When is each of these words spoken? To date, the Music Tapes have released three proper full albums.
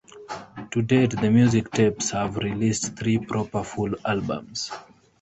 To 0.71 0.81
date, 0.81 1.11
the 1.11 1.29
Music 1.29 1.69
Tapes 1.71 2.09
have 2.09 2.37
released 2.37 2.97
three 2.97 3.19
proper 3.19 3.63
full 3.63 3.93
albums. 4.03 4.71